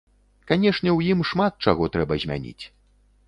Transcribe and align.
Канешне, 0.51 0.93
у 0.99 1.03
ім 1.09 1.21
шмат 1.31 1.53
чаго 1.69 1.91
трэба 1.97 2.13
змяніць. 2.23 2.61